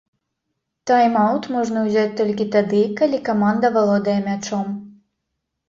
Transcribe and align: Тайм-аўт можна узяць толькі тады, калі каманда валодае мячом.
Тайм-аўт 0.91 1.43
можна 1.57 1.83
узяць 1.91 2.15
толькі 2.23 2.49
тады, 2.57 2.81
калі 3.03 3.21
каманда 3.29 3.73
валодае 3.79 4.19
мячом. 4.29 4.77